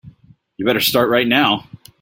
[0.57, 1.67] You'd better start right now.